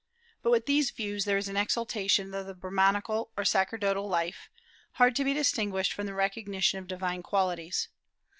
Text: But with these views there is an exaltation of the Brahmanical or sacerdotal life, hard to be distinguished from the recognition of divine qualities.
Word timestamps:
But 0.41 0.49
with 0.49 0.65
these 0.65 0.89
views 0.89 1.25
there 1.25 1.37
is 1.37 1.47
an 1.47 1.55
exaltation 1.55 2.33
of 2.33 2.47
the 2.47 2.55
Brahmanical 2.55 3.29
or 3.37 3.45
sacerdotal 3.45 4.09
life, 4.09 4.49
hard 4.93 5.15
to 5.17 5.23
be 5.23 5.31
distinguished 5.35 5.93
from 5.93 6.07
the 6.07 6.15
recognition 6.15 6.79
of 6.79 6.87
divine 6.87 7.21
qualities. 7.21 7.87